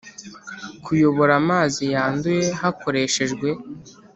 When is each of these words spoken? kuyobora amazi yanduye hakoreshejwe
kuyobora 0.85 1.33
amazi 1.41 1.83
yanduye 1.93 2.43
hakoreshejwe 2.61 3.47